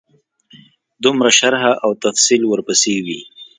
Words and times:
دومره 1.03 1.29
شرح 1.39 1.63
او 1.85 1.91
تفصیل 2.03 2.41
ورپسې 2.47 2.93
وي. 3.05 3.21